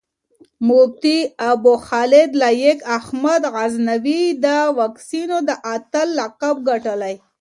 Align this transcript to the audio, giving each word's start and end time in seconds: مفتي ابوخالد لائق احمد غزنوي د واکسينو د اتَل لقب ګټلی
مفتي 0.67 1.17
ابوخالد 1.51 2.29
لائق 2.41 2.79
احمد 2.97 3.41
غزنوي 3.55 4.23
د 4.43 4.47
واکسينو 4.79 5.37
د 5.47 5.49
اتَل 5.73 6.07
لقب 6.19 6.55
ګټلی 6.69 7.15